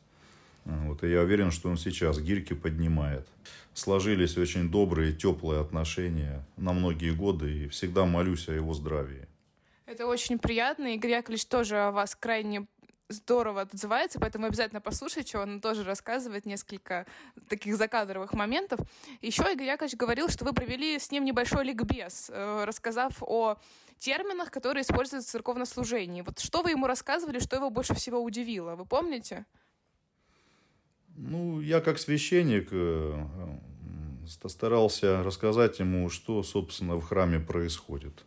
[0.67, 3.25] Вот, и я уверен, что он сейчас гирьки поднимает.
[3.73, 9.27] Сложились очень добрые, теплые отношения на многие годы, и всегда молюсь о его здравии.
[9.85, 10.93] Это очень приятно.
[10.93, 12.67] Игорь Яковлевич тоже о вас крайне
[13.07, 17.05] здорово отзывается, поэтому обязательно послушайте, он тоже рассказывает несколько
[17.47, 18.81] таких закадровых моментов.
[19.21, 23.57] Еще Игорь Яковлевич говорил, что вы провели с ним небольшой ликбез, э, рассказав о
[23.99, 26.23] терминах, которые используются в церковнослужении.
[26.23, 29.45] Вот что вы ему рассказывали, что его больше всего удивило, вы помните?
[31.17, 33.25] Ну, я как священник э,
[34.45, 38.23] старался рассказать ему, что, собственно, в храме происходит.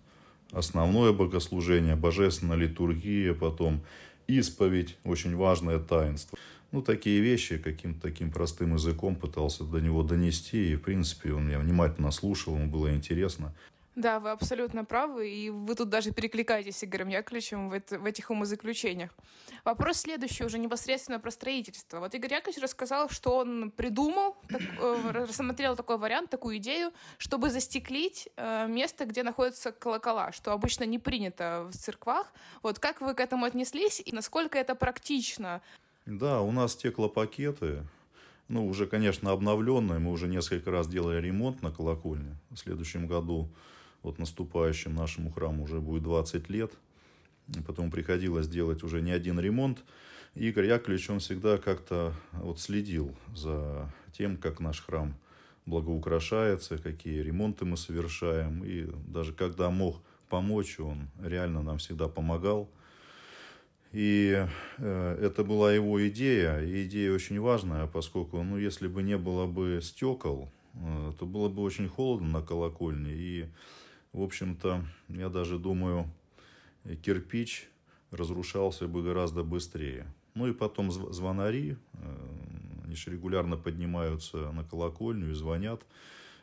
[0.51, 3.83] основное богослужение, божественная литургия, потом
[4.27, 6.37] исповедь, очень важное таинство.
[6.73, 11.47] Ну, такие вещи каким-то таким простым языком пытался до него донести, и, в принципе, он
[11.47, 13.55] меня внимательно слушал, ему было интересно.
[13.97, 18.07] Да, вы абсолютно правы, и вы тут даже перекликаетесь с Игорем Яковлевичем в, это, в
[18.07, 19.11] этих умозаключениях.
[19.65, 21.99] Вопрос следующий, уже непосредственно про строительство.
[21.99, 27.51] Вот Игорь Яковлевич рассказал, что он придумал, так, э, рассмотрел такой вариант, такую идею, чтобы
[27.51, 32.33] застеклить э, место, где находятся колокола, что обычно не принято в церквах.
[32.63, 35.63] Вот как вы к этому отнеслись и насколько это практично?
[36.07, 37.83] Да, у нас стеклопакеты,
[38.51, 40.01] ну, уже, конечно, обновленные.
[40.01, 42.37] Мы уже несколько раз делали ремонт на колокольне.
[42.51, 43.49] В следующем году
[44.03, 46.73] вот наступающим нашему храму уже будет 20 лет.
[47.65, 49.85] Потом приходилось делать уже не один ремонт.
[50.35, 55.15] Игорь Яковлевич, он всегда как-то вот следил за тем, как наш храм
[55.65, 58.65] благоукрашается, какие ремонты мы совершаем.
[58.65, 62.69] И даже когда мог помочь, он реально нам всегда помогал.
[63.93, 64.47] И
[64.79, 69.47] э, это была его идея, и идея очень важная, поскольку, ну, если бы не было
[69.47, 73.49] бы стекол, э, то было бы очень холодно на колокольне, и
[74.13, 76.11] в общем-то, я даже думаю,
[77.03, 77.69] кирпич
[78.11, 80.07] разрушался бы гораздо быстрее.
[80.35, 82.17] Ну и потом звонари, э,
[82.85, 85.83] они же регулярно поднимаются на колокольню и звонят.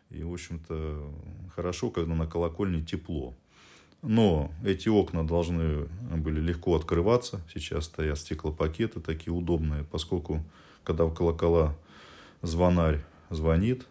[0.10, 1.13] И, в общем-то,
[1.53, 3.36] хорошо, когда на колокольне тепло.
[4.01, 7.41] Но эти окна должны были легко открываться.
[7.53, 10.43] Сейчас стоят стеклопакеты такие удобные, поскольку
[10.83, 11.75] когда в колокола
[12.41, 13.86] звонарь звонит,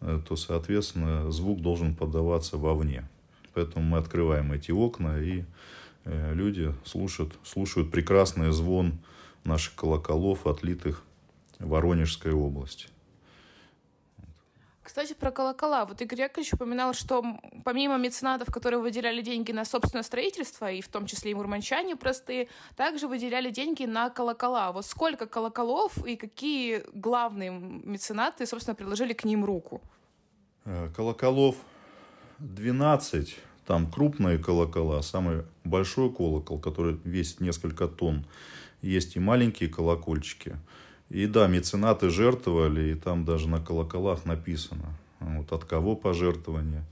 [0.00, 3.08] э, то, соответственно, звук должен подаваться вовне.
[3.54, 5.44] Поэтому мы открываем эти окна, и
[6.04, 8.98] э, люди слушают, слушают прекрасный звон
[9.44, 11.02] наших колоколов, отлитых
[11.58, 12.88] в Воронежской области.
[14.86, 15.84] Кстати, про колокола.
[15.84, 17.24] Вот Игорь Яковлевич упоминал, что
[17.64, 22.46] помимо меценатов, которые выделяли деньги на собственное строительство, и в том числе и мурманчане простые,
[22.76, 24.70] также выделяли деньги на колокола.
[24.70, 29.82] Вот сколько колоколов и какие главные меценаты, собственно, приложили к ним руку?
[30.64, 31.56] Э, колоколов
[32.38, 38.24] 12, там крупные колокола, самый большой колокол, который весит несколько тонн.
[38.82, 40.56] Есть и маленькие колокольчики.
[41.08, 46.84] И да, меценаты жертвовали, и там даже на колоколах написано, вот от кого пожертвование.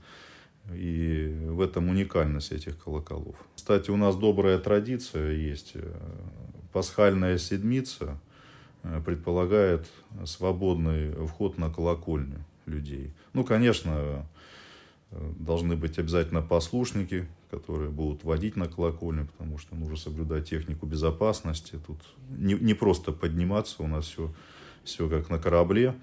[0.73, 3.35] И в этом уникальность этих колоколов.
[3.55, 5.73] Кстати, у нас добрая традиция есть.
[6.73, 8.19] Пасхальная седмица
[8.83, 9.87] э, предполагает
[10.25, 13.13] свободный вход на колокольню людей.
[13.33, 14.25] Ну, конечно,
[15.11, 21.79] Должны быть обязательно послушники, которые будут водить на колокольню, потому что нужно соблюдать технику безопасности.
[21.85, 24.33] Тут не, не просто подниматься, у нас все,
[24.83, 25.95] все как на корабле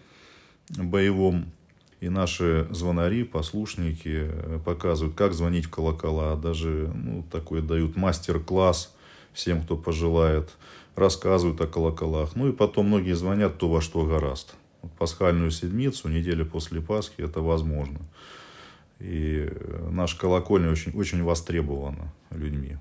[0.70, 1.52] боевом.
[2.00, 6.34] И наши звонари, послушники э, показывают, как звонить в колокола.
[6.34, 8.94] Даже ну, такой дают мастер-класс
[9.32, 10.50] всем, кто пожелает.
[10.96, 12.34] Рассказывают о колоколах.
[12.34, 14.56] Ну и потом многие звонят то, во что гораст.
[14.98, 18.00] Пасхальную седмицу, неделю после Пасхи, это возможно.
[19.02, 19.50] И
[19.90, 22.76] наша колокольня очень, очень востребована людьми.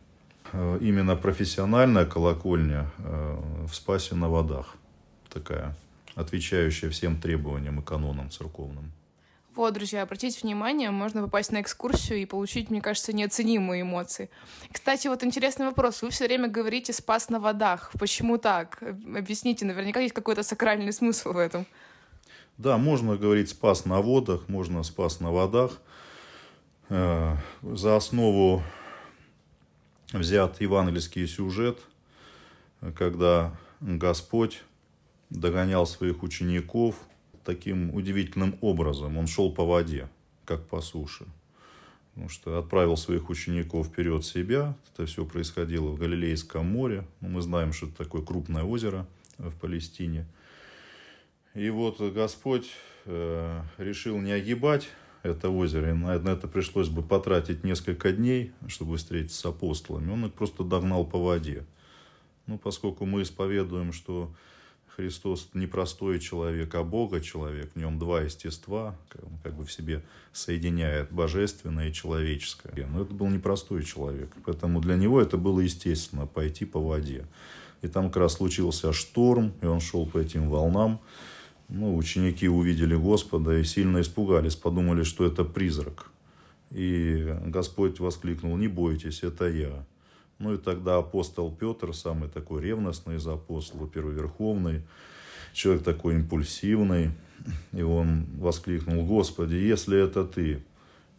[0.54, 4.76] Э, именно профессиональная колокольня э, в Спасе на водах.
[5.30, 5.76] Такая,
[6.14, 8.92] отвечающая всем требованиям и канонам церковным.
[9.56, 14.30] Вот, друзья, обратите внимание, можно попасть на экскурсию и получить, мне кажется, неоценимые эмоции.
[14.72, 16.04] Кстати, вот интересный вопрос.
[16.04, 17.92] Вы все время говорите «спас на водах».
[18.00, 18.82] Почему так?
[18.82, 21.66] Объясните, наверняка есть какой-то сакральный смысл в этом.
[22.58, 25.82] Да, можно говорить «спас на водах», можно «спас на водах».
[26.94, 28.62] Э, за основу
[30.12, 31.80] взят евангельский сюжет,
[32.98, 34.62] когда Господь
[35.30, 36.98] догонял своих учеников
[37.46, 39.18] таким удивительным образом.
[39.18, 40.10] Он шел по воде,
[40.44, 41.26] как по суше.
[42.10, 44.76] Потому что отправил своих учеников вперед себя.
[44.94, 47.06] Это все происходило в Галилейском море.
[47.22, 50.26] Ну, мы знаем, что это такое крупное озеро в Палестине.
[51.56, 52.70] И вот Господь
[53.06, 54.90] э, решил не огибать
[55.24, 55.92] это озеро.
[55.92, 60.12] И на это пришлось бы потратить несколько дней, чтобы встретиться с апостолами.
[60.12, 61.66] Он их просто догнал по воде.
[62.48, 64.32] Ну, поскольку мы исповедуем, что
[64.96, 69.72] Христос не простой человек, а Бога человек, в нем два естества, он как бы в
[69.72, 70.04] себе
[70.34, 72.86] соединяет божественное и человеческое.
[72.88, 77.26] Но это был непростой человек, поэтому для него это было естественно пойти по воде.
[77.82, 81.00] И там как раз случился шторм, и он шел по этим волнам.
[81.74, 86.12] Ну, ученики увидели Господа и сильно испугались, подумали, что это призрак.
[86.70, 89.86] И Господь воскликнул, не бойтесь, это я.
[90.38, 94.82] Ну и тогда апостол Петр, самый такой ревностный из апостолов, первоверховный,
[95.54, 97.12] человек такой импульсивный,
[97.72, 100.62] и он воскликнул, Господи, если это ты,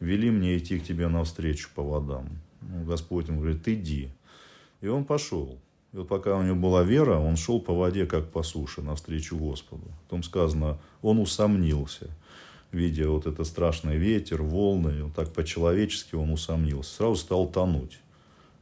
[0.01, 2.29] вели мне идти к тебе навстречу по водам.
[2.61, 4.11] Ну, Господь ему говорит, иди.
[4.83, 5.59] И он пошел.
[5.93, 9.37] И вот пока у него была вера, он шел по воде, как по суше, навстречу
[9.37, 9.85] Господу.
[10.05, 12.09] Потом сказано, он усомнился,
[12.71, 16.95] видя вот этот страшный ветер, волны, вот так по-человечески он усомнился.
[16.95, 18.01] Сразу стал тонуть.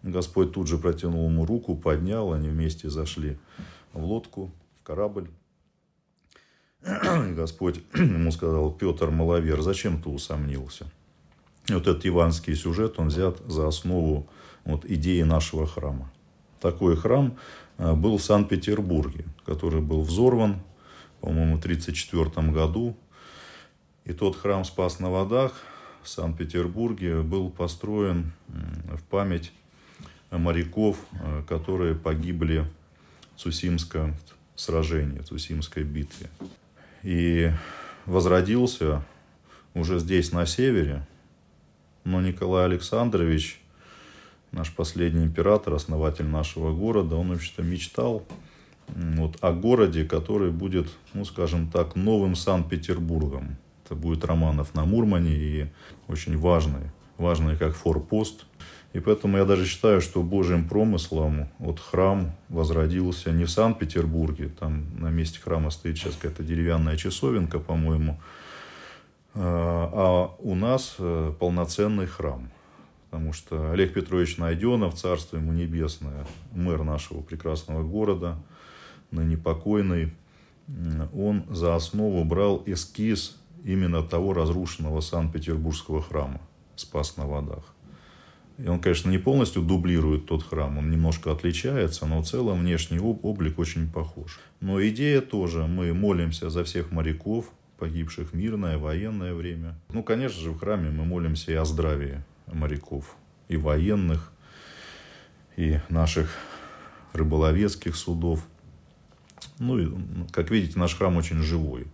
[0.02, 3.38] Господь тут же протянул ему руку, поднял, они вместе зашли
[3.92, 5.28] в лодку, в корабль.
[6.82, 10.90] Господь ему сказал, Петр Маловер, зачем ты усомнился?
[11.68, 14.26] Вот этот иванский сюжет, он взят за основу
[14.64, 16.10] вот, идеи нашего храма
[16.60, 17.36] такой храм
[17.78, 20.60] э, был в Санкт-Петербурге, который был взорван,
[21.20, 22.96] по-моему, в 1934 году.
[24.04, 25.52] И тот храм «Спас на водах»
[26.02, 29.52] в Санкт-Петербурге был построен в память
[30.30, 32.66] моряков, э, которые погибли
[33.36, 34.14] в Цусимском
[34.54, 36.28] сражении, в Цусимской битве.
[37.02, 37.50] И
[38.06, 39.02] возродился
[39.74, 41.06] уже здесь, на севере,
[42.04, 43.60] но Николай Александрович
[44.52, 48.24] наш последний император, основатель нашего города, он, вообще-то, мечтал
[48.88, 53.56] вот, о городе, который будет, ну, скажем так, новым Санкт-Петербургом.
[53.84, 55.66] Это будет Романов на Мурмане и
[56.08, 58.46] очень важный, важный как форпост.
[58.92, 64.86] И поэтому я даже считаю, что Божьим промыслом вот храм возродился не в Санкт-Петербурге, там
[64.98, 68.18] на месте храма стоит сейчас какая-то деревянная часовенка, по-моему,
[69.32, 72.50] а, а у нас э, полноценный храм–
[73.10, 78.38] потому что Олег Петрович Найденов, царство ему небесное, мэр нашего прекрасного города,
[79.10, 80.12] ныне покойный,
[81.12, 86.40] он за основу брал эскиз именно того разрушенного Санкт-Петербургского храма
[86.76, 87.64] «Спас на водах».
[88.58, 93.00] И он, конечно, не полностью дублирует тот храм, он немножко отличается, но в целом внешний
[93.00, 94.38] облик очень похож.
[94.60, 99.80] Но идея тоже, мы молимся за всех моряков, погибших в мирное, военное время.
[99.88, 103.16] Ну, конечно же, в храме мы молимся и о здравии моряков,
[103.48, 104.32] и военных,
[105.56, 106.36] и наших
[107.12, 108.46] рыболовецких судов.
[109.58, 109.88] Ну, и,
[110.32, 111.86] как видите, наш храм очень живой.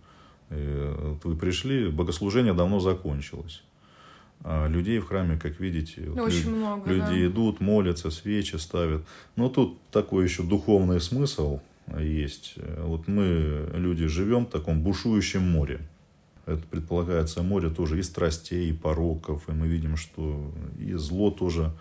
[0.49, 0.93] И
[1.23, 3.63] вы пришли, богослужение давно закончилось.
[4.43, 7.25] А людей в храме, как видите, вот очень люди, много, люди да.
[7.27, 9.03] идут, молятся, свечи ставят.
[9.35, 11.59] Но тут такой еще духовный смысл
[11.99, 12.55] есть.
[12.79, 15.81] Вот мы, люди, живем в таком бушующем море.
[16.47, 19.47] Это предполагается море тоже и страстей, и пороков.
[19.49, 21.73] И мы видим, что и зло тоже,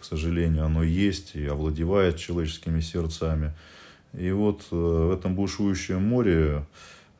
[0.00, 3.52] к сожалению, оно есть и овладевает человеческими сердцами.
[4.12, 6.64] И вот э, в этом бушующем море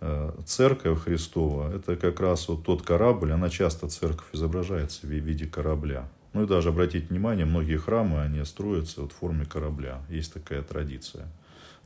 [0.01, 5.47] э, церковь Христова, это как раз вот тот корабль, она часто церковь изображается в виде
[5.47, 6.09] корабля.
[6.33, 10.01] Ну и даже обратите внимание, многие храмы, они строятся вот в форме корабля.
[10.09, 11.27] Есть такая традиция.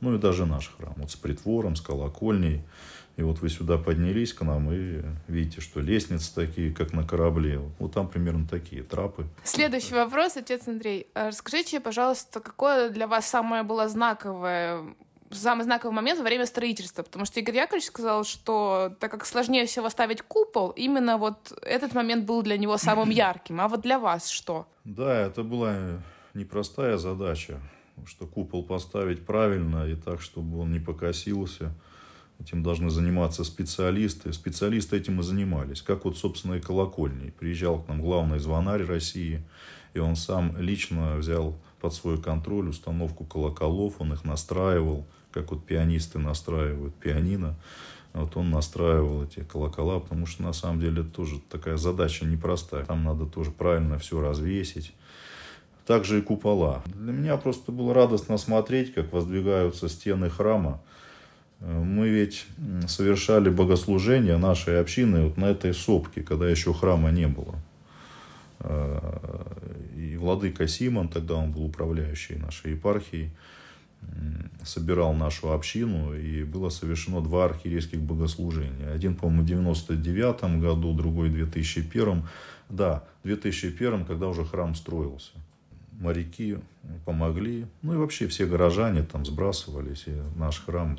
[0.01, 2.61] Ну и даже наш храм, вот с притвором, с колокольней.
[3.19, 7.59] И вот вы сюда поднялись к нам и видите, что лестницы такие, как на корабле.
[7.77, 9.27] Вот там примерно такие трапы.
[9.43, 11.07] Следующий вопрос, отец Андрей.
[11.15, 14.95] А расскажите, пожалуйста, какое для вас самое было знаковое
[15.31, 19.65] самый знаковый момент во время строительства, потому что Игорь Яковлевич сказал, что так как сложнее
[19.65, 23.59] всего ставить купол, именно вот этот момент был для него самым ярким.
[23.59, 24.65] А вот для вас что?
[24.85, 25.75] Да, это была
[26.33, 27.59] непростая задача,
[28.05, 31.73] что купол поставить правильно и так, чтобы он не покосился–
[32.39, 34.31] Этим должны заниматься специалисты.
[34.31, 35.81] Специалисты этим и занимались.
[35.81, 37.31] Как вот, собственно, и колокольни.
[37.31, 39.43] Приезжал к нам главный звонарь России,
[39.93, 45.65] и он сам лично взял под свой контроль установку колоколов, он их настраивал, как вот
[45.65, 47.55] пианисты настраивают пианино.
[48.13, 52.85] Вот он настраивал эти колокола, потому что на самом деле это тоже такая задача непростая.
[52.85, 54.93] Там надо тоже правильно все развесить.
[55.85, 56.83] Также и купола.
[56.85, 60.81] Для меня просто было радостно смотреть, как воздвигаются стены храма.
[61.59, 62.45] Мы ведь
[62.87, 67.55] совершали богослужение нашей общины вот на этой сопке, когда еще храма не было.
[68.61, 69.45] А,
[69.95, 73.31] и владыка Симон, тогда он был управляющий нашей епархией,
[74.63, 78.91] собирал нашу общину, и было совершено два архиерейских богослужения.
[78.91, 82.23] Один, по-моему, в 99 году, другой в 2001.
[82.69, 85.31] Да, в 2001, когда уже храм строился.
[85.99, 86.57] Моряки
[87.05, 90.97] помогли, ну и вообще все горожане там сбрасывались, и наш храм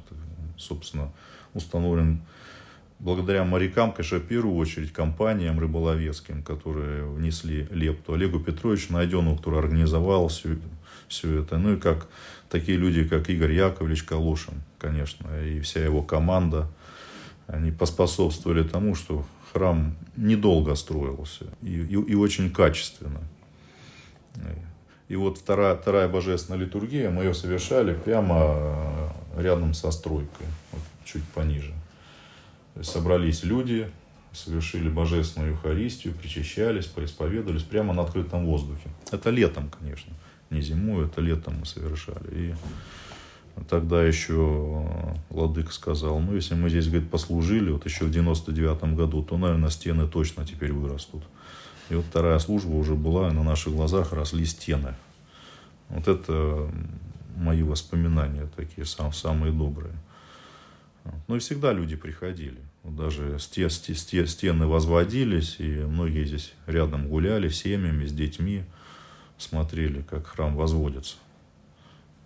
[0.61, 1.12] собственно,
[1.54, 2.22] установлен
[3.00, 9.58] благодаря морякам, конечно, в первую очередь компаниям рыболовецким, которые внесли лепту, Олегу Петровичу Найденову, который
[9.58, 10.58] организовал все,
[11.08, 12.08] все это, ну и как
[12.48, 16.68] такие люди, как Игорь Яковлевич Калошин, конечно, и вся его команда,
[17.46, 23.20] они поспособствовали тому, что храм недолго строился и, и, и очень качественно.
[25.08, 31.24] И вот вторая, вторая божественная литургия, мы ее совершали прямо рядом со стройкой, вот чуть
[31.24, 31.74] пониже.
[32.82, 33.90] Собрались люди,
[34.32, 38.90] совершили божественную Евхаристию, причащались, поисповедовались прямо на открытом воздухе.
[39.10, 40.12] Это летом, конечно,
[40.50, 42.28] не зимой, это летом мы совершали.
[42.32, 42.54] И
[43.68, 44.86] тогда еще
[45.28, 49.70] Владык сказал, ну, если мы здесь, говорит, послужили, вот еще в 99 году, то, наверное,
[49.70, 51.24] стены точно теперь вырастут.
[51.88, 54.94] И вот вторая служба уже была, и на наших глазах росли стены.
[55.88, 56.70] Вот это
[57.41, 59.95] мои воспоминания такие, сам, самые добрые.
[61.26, 62.61] Ну и всегда люди приходили.
[62.84, 68.64] Даже стены возводились, и многие здесь рядом гуляли с семьями, с детьми,
[69.38, 71.16] смотрели, как храм возводится.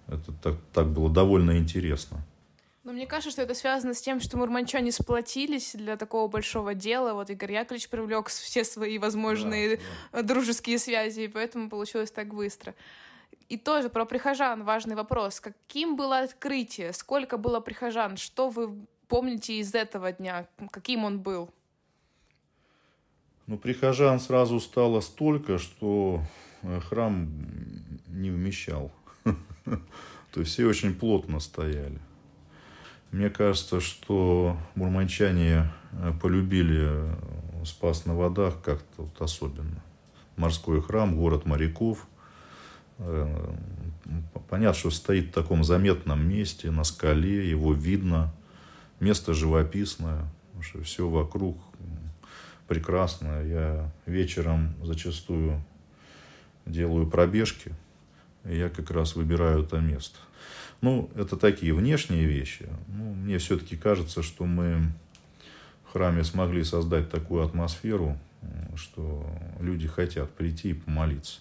[0.08, 2.24] Это так, так было довольно интересно.
[2.84, 7.14] Но мне кажется, что это связано с тем, что мурманчане сплотились для такого большого дела.
[7.14, 10.22] Вот Игорь Яковлевич привлек все свои возможные да, да.
[10.22, 12.74] дружеские связи, и поэтому получилось так быстро.
[13.48, 15.40] И тоже про прихожан важный вопрос.
[15.40, 16.92] Каким было открытие?
[16.92, 18.16] Сколько было прихожан?
[18.16, 20.46] Что вы помните из этого дня?
[20.70, 21.50] Каким он был?
[23.46, 26.22] Ну, прихожан сразу стало столько, что
[26.62, 27.28] э, храм
[28.08, 28.90] не вмещал.
[29.64, 31.98] То есть все очень плотно стояли.
[33.10, 37.14] Мне кажется, что мурманчане э, полюбили э,
[37.64, 39.82] Спас на водах как-то вот особенно.
[40.36, 42.06] Морской храм, город моряков.
[44.48, 48.32] Понятно, что стоит в таком заметном месте, на скале, его видно–
[49.00, 50.24] Место живописное,
[50.60, 51.58] что все вокруг
[52.68, 53.42] прекрасно.
[53.44, 55.62] Я вечером зачастую
[56.64, 57.72] делаю пробежки,
[58.44, 60.18] и я как раз выбираю это место.
[60.80, 62.66] Ну, это такие внешние вещи.
[62.88, 64.92] Ну, мне все-таки кажется, что мы
[65.86, 68.18] в храме смогли создать такую атмосферу,
[68.76, 69.26] что
[69.60, 71.40] люди хотят прийти и помолиться.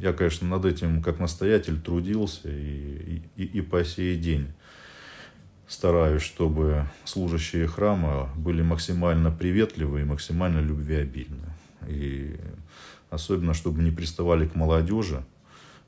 [0.00, 4.48] Я, конечно, над этим как настоятель трудился и, и, и по сей день
[5.68, 11.52] стараюсь, чтобы служащие храма были максимально приветливы и максимально любвеобильны.
[11.88, 12.36] И
[13.10, 15.24] особенно, чтобы не приставали к молодежи,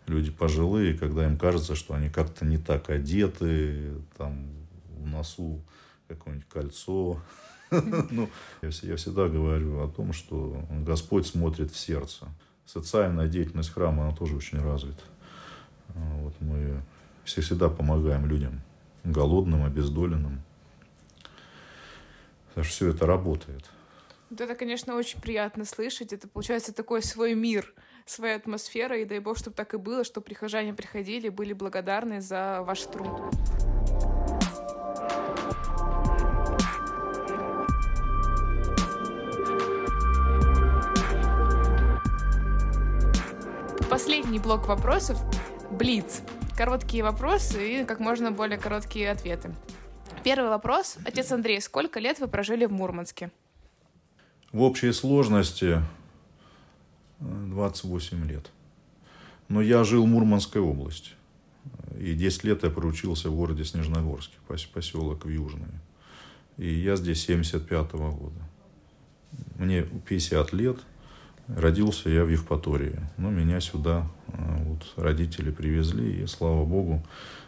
[0.07, 4.49] люди пожилые, когда им кажется, что они как-то не так одеты, там
[4.97, 5.63] в носу
[6.09, 7.21] какое-нибудь кольцо.
[8.11, 12.29] Ну, я всегда говорю о том, что Господь смотрит в сердце.
[12.67, 15.03] Социальная деятельность храма, она тоже очень развита.
[15.95, 16.83] Вот мы
[17.25, 18.61] все всегда помогаем людям
[19.05, 20.43] голодным, обездоленным.
[22.49, 23.71] Потому что все это работает.
[24.31, 26.13] Вот это, конечно, очень приятно слышать.
[26.13, 27.73] Это, получается, такой свой мир,
[28.07, 28.99] своя атмосфера.
[28.99, 33.21] И дай бог, чтобы так и было, что прихожане приходили, были благодарны за ваш труд.
[44.05, 45.19] Последний блок вопросов—
[45.71, 46.21] Блиц
[46.59, 49.55] короткие вопросы и как можно более короткие ответы.
[50.23, 50.99] Первый вопрос.
[51.07, 53.31] Отец Андрей, сколько лет вы прожили в Мурманске?
[54.53, 55.81] В общей сложности
[57.21, 58.51] 28 лет.
[59.49, 61.13] Но я жил в Мурманской области.
[61.99, 65.81] И 10 лет я проучился в городе Снежногорске, поселок в Южный.
[66.59, 68.41] И я здесь 75 -го года.
[69.57, 70.77] Мне 50 лет–
[71.49, 74.33] Родился я в Евпатории, но меня сюда э,
[74.65, 77.03] вот, родители привезли, и, слава богу,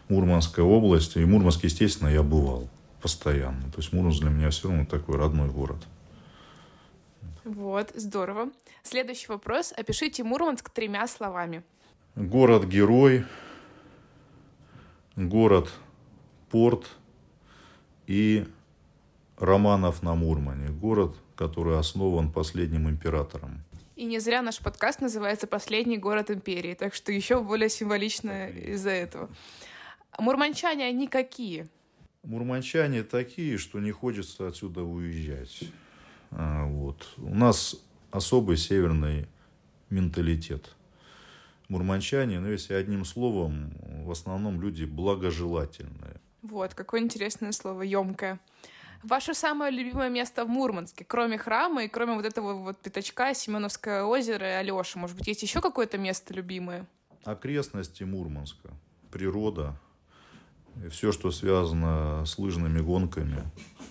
[0.07, 2.69] Мурманская область, и Мурманск, естественно, я бывал
[3.01, 3.71] постоянно.
[3.71, 5.83] То есть Мурманск для меня все равно такой родной город.
[7.43, 8.49] Вот, здорово.
[8.83, 9.73] Следующий вопрос.
[9.75, 11.63] Опишите Мурманск тремя словами.
[12.15, 13.25] Город-герой,
[15.15, 16.87] город-порт
[18.05, 18.45] и
[19.37, 20.69] Романов на Мурмане.
[20.69, 23.63] Город, который основан последним императором.
[23.97, 28.91] И не зря наш подкаст называется «Последний город империи», так что еще более символично из-за
[28.91, 29.27] этого.
[30.19, 31.67] Мурманчане, они какие?
[32.21, 35.63] Мурманчане такие, что не хочется отсюда уезжать.
[36.29, 37.07] А, вот.
[37.17, 37.75] У нас
[38.11, 39.25] особый северный
[39.89, 40.75] менталитет.
[41.67, 43.73] Мурманчане, ну, если одним словом,
[44.05, 46.21] в основном люди благожелательные.
[46.43, 48.39] Вот, какое интересное слово, емкое.
[49.03, 54.03] Ваше самое любимое место в Мурманске, кроме храма и кроме вот этого вот пятачка, Семеновское
[54.03, 54.99] озеро и Алеша?
[54.99, 56.85] Может быть, есть еще какое-то место любимое?
[57.23, 58.69] Окрестности Мурманска,
[59.11, 59.77] природа,
[60.91, 63.43] все, что связано с лыжными гонками,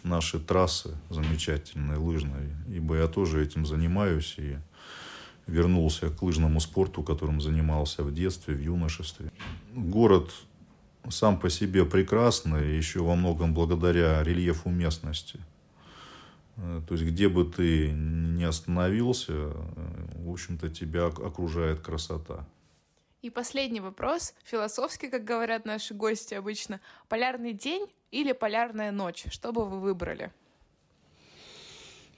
[0.03, 4.57] наши трассы замечательные лыжные, ибо я тоже этим занимаюсь и
[5.47, 9.31] вернулся к лыжному спорту, которым занимался в детстве, в юношестве.
[9.73, 10.31] Город
[11.11, 15.41] сам по себе прекрасный, еще во многом благодаря рельефу местности.
[16.57, 19.53] Э, то есть, где бы ты ни остановился, э,
[20.19, 22.47] в общем-то, тебя окружает красота.
[23.23, 26.81] И последний вопрос, философский, как говорят наши гости обычно.
[27.09, 29.25] Полярный день или полярная ночь?
[29.31, 30.33] Что бы вы выбрали?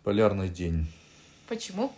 [0.02, 0.86] Полярный день.
[1.48, 1.92] Почему?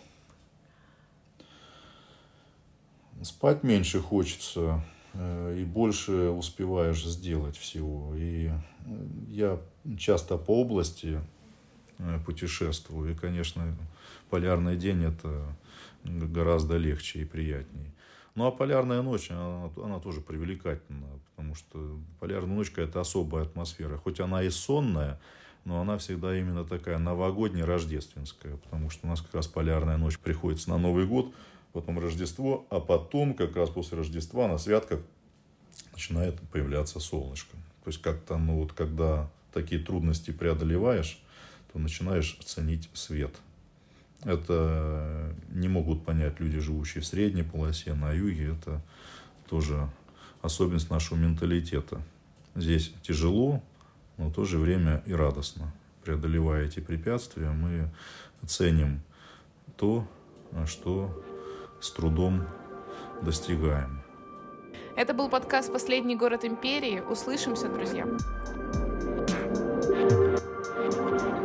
[3.21, 4.81] Спать меньше хочется
[5.13, 8.13] и больше успеваешь сделать всего.
[8.15, 9.59] И э, я
[9.97, 11.19] часто по области
[11.97, 13.11] э, путешествую.
[13.11, 13.75] И, конечно,
[14.29, 15.43] полярный день это
[16.03, 17.91] гораздо легче и приятнее.
[18.35, 23.97] Ну а полярная ночь, она, она тоже привлекательна, потому что полярная ночка это особая атмосфера.
[23.97, 25.19] Хоть она и сонная,
[25.65, 30.17] но она всегда именно такая новогодняя, рождественская, потому что у нас как раз полярная ночь
[30.17, 31.33] приходится на Новый год,
[31.73, 34.99] потом Рождество, а потом, как раз после Рождества, на святках
[35.93, 37.55] начинает появляться солнышко.
[37.83, 41.21] То есть как-то, ну вот, когда такие трудности преодолеваешь,
[41.71, 43.35] то начинаешь ценить свет.
[44.23, 48.55] Это не могут понять люди, живущие в средней полосе, на юге.
[48.55, 48.81] Это
[49.49, 49.89] тоже
[50.41, 52.01] особенность нашего менталитета.
[52.55, 53.63] Здесь тяжело,
[54.17, 55.73] но в то же время и радостно.
[56.03, 57.89] Преодолевая эти препятствия, мы
[58.45, 59.01] ценим
[59.77, 60.07] то,
[60.65, 61.23] что
[61.81, 62.43] с трудом
[63.21, 64.01] достигаем.
[64.95, 67.01] Это был подкаст «Последний город империи».
[67.01, 68.05] Услышимся, друзья.
[70.81, 71.40] thank you